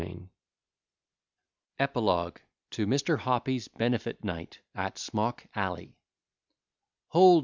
[0.01, 0.29] B._]
[1.79, 3.19] EPILOGUE TO MR.
[3.19, 5.95] HOPPY'S BENEFIT NIGHT, AT SMOCK ALLEY
[7.09, 7.39] HOLD!